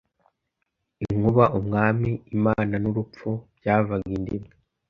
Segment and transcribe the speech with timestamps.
[1.05, 4.47] Inkuba, umwami, Imana n'urupfu byavaga inda imwe